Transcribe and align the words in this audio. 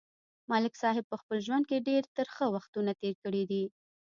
ملک 0.51 0.73
صاحب 0.81 1.05
په 1.11 1.15
خپل 1.21 1.37
ژوند 1.45 1.63
کې 1.69 1.85
ډېر 1.89 2.03
ترخه 2.17 2.45
وختونه 2.55 2.91
تېر 3.01 3.13
کړي 3.23 3.43
دي. 3.51 3.63